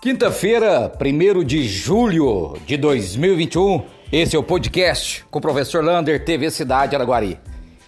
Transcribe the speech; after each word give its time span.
Quinta-feira, 0.00 0.90
1 0.98 1.44
de 1.44 1.68
julho 1.68 2.56
de 2.64 2.78
2021, 2.78 3.82
esse 4.10 4.34
é 4.34 4.38
o 4.38 4.42
podcast 4.42 5.26
com 5.30 5.38
o 5.38 5.42
professor 5.42 5.84
Lander, 5.84 6.24
TV 6.24 6.50
Cidade 6.50 6.96
Araguari. 6.96 7.38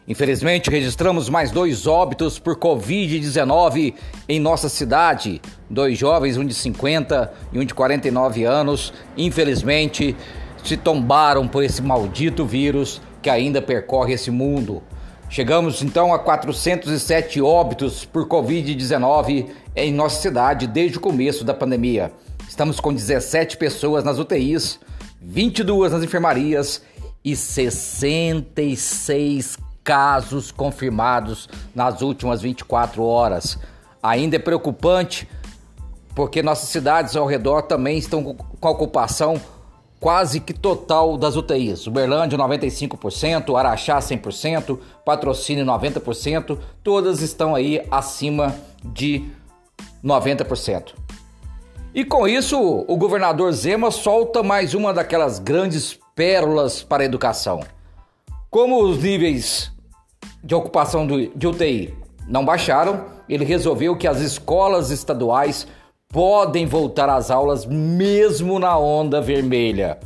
Infelizmente, 0.06 0.68
registramos 0.68 1.30
mais 1.30 1.50
dois 1.50 1.86
óbitos 1.86 2.38
por 2.38 2.58
Covid-19 2.58 3.94
em 4.28 4.38
nossa 4.38 4.68
cidade. 4.68 5.40
Dois 5.70 5.96
jovens, 5.96 6.36
um 6.36 6.44
de 6.44 6.52
50 6.52 7.32
e 7.50 7.58
um 7.58 7.64
de 7.64 7.72
49 7.72 8.44
anos, 8.44 8.92
infelizmente, 9.16 10.14
se 10.62 10.76
tombaram 10.76 11.48
por 11.48 11.64
esse 11.64 11.80
maldito 11.80 12.44
vírus 12.44 13.00
que 13.22 13.30
ainda 13.30 13.62
percorre 13.62 14.12
esse 14.12 14.30
mundo. 14.30 14.82
Chegamos 15.30 15.82
então 15.82 16.12
a 16.12 16.18
407 16.18 17.40
óbitos 17.40 18.04
por 18.04 18.28
Covid-19 18.28 19.46
em 19.74 19.92
nossa 19.92 20.20
cidade 20.20 20.66
desde 20.66 20.98
o 20.98 21.00
começo 21.00 21.44
da 21.44 21.54
pandemia. 21.54 22.12
Estamos 22.48 22.80
com 22.80 22.92
17 22.92 23.56
pessoas 23.56 24.04
nas 24.04 24.18
UTIs, 24.18 24.78
22 25.20 25.92
nas 25.92 26.02
enfermarias 26.02 26.82
e 27.24 27.34
66 27.34 29.56
casos 29.82 30.52
confirmados 30.52 31.48
nas 31.74 32.02
últimas 32.02 32.42
24 32.42 33.02
horas. 33.02 33.58
Ainda 34.02 34.36
é 34.36 34.38
preocupante 34.38 35.26
porque 36.14 36.42
nossas 36.42 36.68
cidades 36.68 37.16
ao 37.16 37.26
redor 37.26 37.62
também 37.62 37.96
estão 37.96 38.22
com 38.22 38.68
ocupação 38.68 39.40
quase 39.98 40.40
que 40.40 40.52
total 40.52 41.16
das 41.16 41.36
UTIs. 41.36 41.86
Uberlândia 41.86 42.36
95%, 42.36 43.56
Araxá 43.56 43.98
100%, 43.98 44.78
Patrocínio 45.06 45.64
90%, 45.64 46.58
todas 46.82 47.22
estão 47.22 47.54
aí 47.54 47.80
acima 47.90 48.54
de 48.84 49.24
90%. 50.04 50.94
E 51.94 52.04
com 52.04 52.26
isso, 52.26 52.58
o 52.88 52.96
governador 52.96 53.52
Zema 53.52 53.90
solta 53.90 54.42
mais 54.42 54.72
uma 54.72 54.94
daquelas 54.94 55.38
grandes 55.38 55.98
pérolas 56.14 56.82
para 56.82 57.02
a 57.02 57.06
educação. 57.06 57.60
Como 58.50 58.82
os 58.82 59.02
níveis 59.02 59.70
de 60.42 60.54
ocupação 60.54 61.06
de 61.06 61.46
UTI 61.46 61.94
não 62.26 62.44
baixaram, 62.44 63.04
ele 63.28 63.44
resolveu 63.44 63.96
que 63.96 64.08
as 64.08 64.20
escolas 64.20 64.90
estaduais 64.90 65.66
podem 66.08 66.66
voltar 66.66 67.08
às 67.08 67.30
aulas 67.30 67.64
mesmo 67.64 68.58
na 68.58 68.76
onda 68.78 69.20
vermelha. 69.20 69.98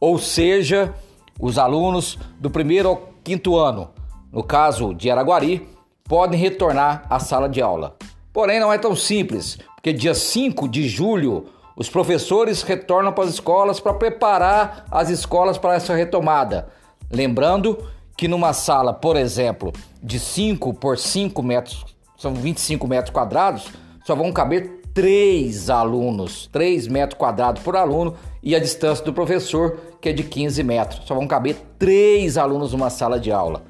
Ou 0.00 0.18
seja, 0.18 0.94
os 1.40 1.58
alunos 1.58 2.18
do 2.38 2.50
primeiro 2.50 2.88
ao 2.90 3.08
quinto 3.22 3.56
ano, 3.56 3.90
no 4.30 4.42
caso 4.42 4.94
de 4.94 5.10
Araguari, 5.10 5.66
podem 6.04 6.38
retornar 6.38 7.06
à 7.08 7.18
sala 7.18 7.48
de 7.48 7.62
aula. 7.62 7.96
Porém, 8.34 8.58
não 8.58 8.72
é 8.72 8.76
tão 8.76 8.96
simples, 8.96 9.56
porque 9.76 9.92
dia 9.92 10.12
5 10.12 10.68
de 10.68 10.88
julho 10.88 11.46
os 11.76 11.88
professores 11.88 12.62
retornam 12.62 13.12
para 13.12 13.24
as 13.24 13.30
escolas 13.30 13.78
para 13.78 13.94
preparar 13.94 14.84
as 14.90 15.08
escolas 15.08 15.56
para 15.56 15.74
essa 15.74 15.94
retomada. 15.94 16.68
Lembrando 17.08 17.78
que 18.16 18.26
numa 18.26 18.52
sala, 18.52 18.92
por 18.92 19.16
exemplo, 19.16 19.72
de 20.02 20.18
5 20.18 20.74
por 20.74 20.98
5 20.98 21.40
metros, 21.44 21.84
são 22.16 22.34
25 22.34 22.88
metros 22.88 23.14
quadrados, 23.14 23.68
só 24.04 24.16
vão 24.16 24.32
caber 24.32 24.80
três 24.92 25.70
alunos, 25.70 26.48
3 26.52 26.88
metros 26.88 27.16
quadrados 27.16 27.62
por 27.62 27.76
aluno, 27.76 28.16
e 28.42 28.56
a 28.56 28.58
distância 28.58 29.04
do 29.04 29.12
professor, 29.12 29.78
que 30.00 30.08
é 30.08 30.12
de 30.12 30.24
15 30.24 30.60
metros. 30.64 31.06
Só 31.06 31.14
vão 31.14 31.28
caber 31.28 31.56
três 31.78 32.36
alunos 32.36 32.72
numa 32.72 32.90
sala 32.90 33.18
de 33.18 33.30
aula. 33.30 33.62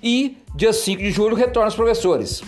E 0.00 0.38
dia 0.54 0.72
5 0.72 1.02
de 1.02 1.10
julho 1.10 1.34
retorna 1.34 1.68
os 1.68 1.74
professores. 1.74 2.42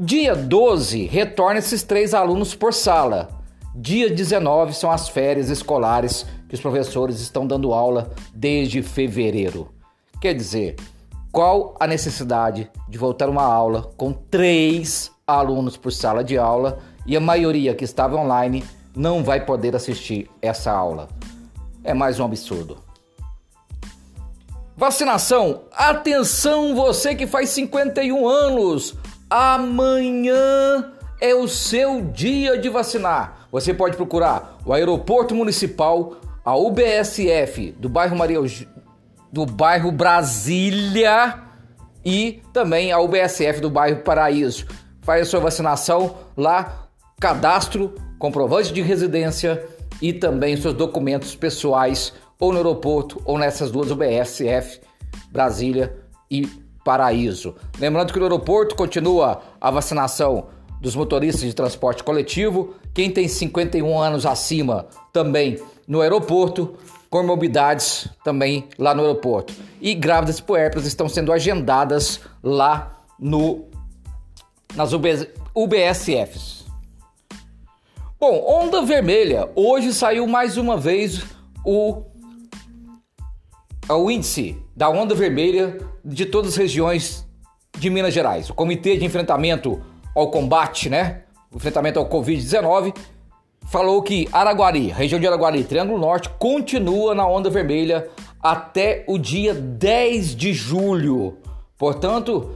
Dia 0.00 0.36
12 0.36 1.06
retorna 1.06 1.58
esses 1.58 1.82
três 1.82 2.14
alunos 2.14 2.54
por 2.54 2.72
sala. 2.72 3.30
Dia 3.74 4.08
19 4.08 4.72
são 4.72 4.92
as 4.92 5.08
férias 5.08 5.50
escolares 5.50 6.24
que 6.48 6.54
os 6.54 6.60
professores 6.60 7.18
estão 7.18 7.44
dando 7.44 7.72
aula 7.72 8.12
desde 8.32 8.80
fevereiro. 8.80 9.74
Quer 10.20 10.34
dizer, 10.34 10.76
qual 11.32 11.74
a 11.80 11.86
necessidade 11.88 12.70
de 12.88 12.96
voltar 12.96 13.28
uma 13.28 13.42
aula 13.42 13.90
com 13.96 14.12
três 14.12 15.10
alunos 15.26 15.76
por 15.76 15.90
sala 15.90 16.22
de 16.22 16.38
aula 16.38 16.78
e 17.04 17.16
a 17.16 17.20
maioria 17.20 17.74
que 17.74 17.84
estava 17.84 18.14
online 18.14 18.62
não 18.94 19.24
vai 19.24 19.44
poder 19.44 19.74
assistir 19.74 20.30
essa 20.40 20.70
aula. 20.70 21.08
É 21.82 21.92
mais 21.92 22.20
um 22.20 22.24
absurdo. 22.24 22.78
Vacinação. 24.76 25.62
Atenção, 25.72 26.76
você 26.76 27.16
que 27.16 27.26
faz 27.26 27.48
51 27.48 28.28
anos. 28.28 28.96
Amanhã 29.30 30.92
é 31.20 31.34
o 31.34 31.46
seu 31.46 32.00
dia 32.00 32.56
de 32.56 32.70
vacinar. 32.70 33.46
Você 33.52 33.74
pode 33.74 33.94
procurar 33.94 34.58
o 34.64 34.72
Aeroporto 34.72 35.34
Municipal, 35.34 36.16
a 36.42 36.56
UBSF 36.56 37.72
do 37.72 37.90
bairro 37.90 38.16
Maria 38.16 38.38
do 39.30 39.44
bairro 39.44 39.92
Brasília 39.92 41.42
e 42.02 42.40
também 42.54 42.90
a 42.90 42.98
UBSF 43.00 43.60
do 43.60 43.68
bairro 43.68 44.00
Paraíso. 44.00 44.66
Faz 45.02 45.22
a 45.22 45.30
sua 45.30 45.40
vacinação 45.40 46.16
lá 46.34 46.88
cadastro, 47.20 47.94
comprovante 48.18 48.72
de 48.72 48.80
residência 48.80 49.62
e 50.00 50.10
também 50.14 50.56
seus 50.56 50.72
documentos 50.72 51.36
pessoais 51.36 52.14
ou 52.40 52.50
no 52.50 52.58
aeroporto 52.58 53.20
ou 53.26 53.36
nessas 53.36 53.70
duas 53.70 53.90
UBSF, 53.90 54.80
Brasília 55.30 55.94
e 56.30 56.48
Paraíso. 56.84 57.54
Lembrando 57.78 58.12
que 58.12 58.18
no 58.18 58.24
aeroporto 58.24 58.74
continua 58.74 59.40
a 59.60 59.70
vacinação 59.70 60.48
dos 60.80 60.94
motoristas 60.94 61.42
de 61.42 61.54
transporte 61.54 62.04
coletivo, 62.04 62.74
quem 62.94 63.10
tem 63.10 63.26
51 63.26 63.98
anos 63.98 64.24
acima 64.24 64.86
também 65.12 65.60
no 65.86 66.00
aeroporto, 66.00 66.76
comorbidades 67.10 68.08
também 68.22 68.68
lá 68.78 68.94
no 68.94 69.02
aeroporto. 69.02 69.52
E 69.80 69.94
grávidas 69.94 70.40
puérperas 70.40 70.86
estão 70.86 71.08
sendo 71.08 71.32
agendadas 71.32 72.20
lá 72.42 73.02
no 73.18 73.66
nas 74.74 74.92
UBSFs. 74.92 76.66
Bom, 78.20 78.44
onda 78.46 78.82
vermelha. 78.82 79.48
Hoje 79.54 79.94
saiu 79.94 80.26
mais 80.26 80.56
uma 80.56 80.76
vez 80.76 81.24
o, 81.64 82.02
o 83.88 84.10
índice 84.10 84.60
da 84.78 84.88
onda 84.88 85.12
vermelha 85.12 85.76
de 86.04 86.24
todas 86.24 86.52
as 86.52 86.56
regiões 86.56 87.26
de 87.76 87.90
Minas 87.90 88.14
Gerais. 88.14 88.48
O 88.48 88.54
Comitê 88.54 88.96
de 88.96 89.04
Enfrentamento 89.04 89.82
ao 90.14 90.30
Combate, 90.30 90.88
né? 90.88 91.22
O 91.52 91.56
enfrentamento 91.56 91.98
ao 91.98 92.08
Covid-19 92.08 92.96
falou 93.66 94.00
que 94.02 94.28
Araguari, 94.32 94.86
região 94.86 95.20
de 95.20 95.26
Araguari, 95.26 95.64
Triângulo 95.64 95.98
Norte, 95.98 96.28
continua 96.38 97.12
na 97.12 97.26
onda 97.26 97.50
vermelha 97.50 98.08
até 98.40 99.04
o 99.08 99.18
dia 99.18 99.52
10 99.52 100.36
de 100.36 100.52
julho. 100.52 101.38
Portanto, 101.76 102.52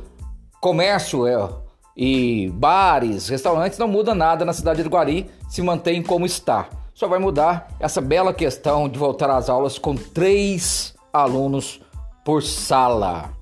comércio 0.60 1.26
é 1.26 1.48
e 1.96 2.48
bares, 2.54 3.28
restaurantes, 3.28 3.80
não 3.80 3.88
muda 3.88 4.14
nada 4.14 4.44
na 4.44 4.52
cidade 4.52 4.80
de 4.80 4.88
Guari, 4.88 5.28
se 5.50 5.60
mantém 5.60 6.00
como 6.00 6.24
está. 6.24 6.68
Só 6.94 7.08
vai 7.08 7.18
mudar 7.18 7.66
essa 7.80 8.00
bela 8.00 8.32
questão 8.32 8.88
de 8.88 8.96
voltar 8.96 9.28
às 9.28 9.48
aulas 9.48 9.76
com 9.76 9.96
três 9.96 10.94
alunos 11.12 11.80
por 12.24 12.42
sala. 12.42 13.32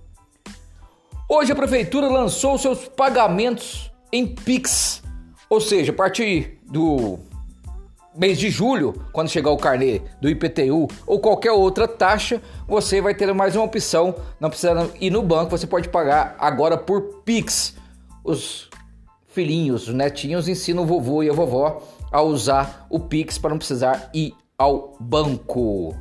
Hoje 1.29 1.53
a 1.53 1.57
prefeitura 1.57 2.09
lançou 2.09 2.59
seus 2.59 2.89
pagamentos 2.89 3.91
em 4.13 4.27
Pix, 4.27 5.03
ou 5.49 5.61
seja, 5.61 5.93
a 5.93 5.95
partir 5.95 6.59
do 6.65 7.19
mês 8.17 8.39
de 8.39 8.51
julho, 8.51 8.95
quando 9.13 9.29
chegar 9.29 9.51
o 9.51 9.57
carnê 9.57 10.03
do 10.21 10.29
IPTU 10.29 10.89
ou 11.07 11.21
qualquer 11.21 11.53
outra 11.53 11.87
taxa, 11.87 12.43
você 12.67 13.01
vai 13.01 13.15
ter 13.15 13.33
mais 13.33 13.55
uma 13.55 13.65
opção, 13.65 14.15
não 14.41 14.51
precisa 14.51 14.91
ir 15.01 15.11
no 15.11 15.23
banco, 15.23 15.51
você 15.51 15.67
pode 15.67 15.89
pagar 15.89 16.35
agora 16.39 16.77
por 16.77 17.23
Pix 17.25 17.77
os 18.25 18.69
filhinhos, 19.29 19.89
os 19.89 19.95
netinhos 19.95 20.49
ensinam 20.49 20.83
o 20.83 20.87
vovô 20.87 21.23
e 21.23 21.31
a 21.31 21.33
vovó 21.33 21.83
a 22.11 22.21
usar 22.23 22.87
o 22.91 22.99
Pix 22.99 23.39
para 23.39 23.51
não 23.51 23.59
precisar 23.59 24.11
ir 24.13 24.35
ao 24.59 24.97
banco. 24.99 25.95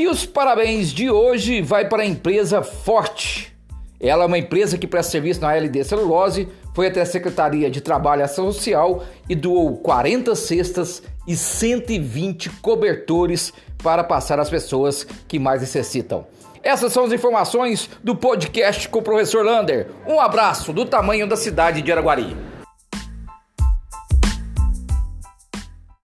E 0.00 0.08
os 0.08 0.24
parabéns 0.24 0.94
de 0.94 1.10
hoje 1.10 1.60
vai 1.60 1.86
para 1.86 2.02
a 2.02 2.06
empresa 2.06 2.62
Forte. 2.62 3.54
Ela 4.00 4.22
é 4.22 4.26
uma 4.26 4.38
empresa 4.38 4.78
que 4.78 4.86
presta 4.86 5.12
serviço 5.12 5.42
na 5.42 5.54
LD 5.54 5.84
Celulose, 5.84 6.48
foi 6.74 6.86
até 6.86 7.02
a 7.02 7.04
Secretaria 7.04 7.70
de 7.70 7.82
Trabalho 7.82 8.22
e 8.22 8.22
Ação 8.22 8.50
Social 8.50 9.04
e 9.28 9.34
doou 9.34 9.76
40 9.76 10.34
cestas 10.34 11.02
e 11.28 11.36
120 11.36 12.48
cobertores 12.62 13.52
para 13.82 14.02
passar 14.02 14.40
às 14.40 14.48
pessoas 14.48 15.06
que 15.28 15.38
mais 15.38 15.60
necessitam. 15.60 16.26
Essas 16.62 16.94
são 16.94 17.04
as 17.04 17.12
informações 17.12 17.90
do 18.02 18.16
podcast 18.16 18.88
com 18.88 19.00
o 19.00 19.02
professor 19.02 19.44
Lander. 19.44 19.88
Um 20.06 20.18
abraço 20.18 20.72
do 20.72 20.86
tamanho 20.86 21.28
da 21.28 21.36
cidade 21.36 21.82
de 21.82 21.92
Araguari. 21.92 22.34